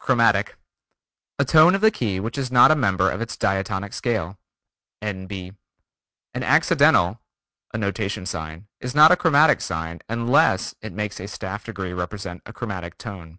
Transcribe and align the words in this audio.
Chromatic: 0.00 0.56
A 1.38 1.44
tone 1.44 1.76
of 1.76 1.80
the 1.80 1.92
key 1.92 2.18
which 2.18 2.36
is 2.36 2.50
not 2.50 2.72
a 2.72 2.74
member 2.74 3.08
of 3.08 3.20
its 3.20 3.36
diatonic 3.36 3.92
scale. 3.92 4.36
(N.B.) 5.00 5.52
An 6.34 6.42
accidental 6.42 7.20
(a 7.72 7.78
notation 7.78 8.26
sign) 8.26 8.66
is 8.80 8.96
not 8.96 9.12
a 9.12 9.16
chromatic 9.16 9.60
sign 9.60 10.00
unless 10.08 10.74
it 10.82 10.92
makes 10.92 11.20
a 11.20 11.28
staff 11.28 11.62
degree 11.62 11.92
represent 11.92 12.42
a 12.44 12.52
chromatic 12.52 12.98
tone. 12.98 13.38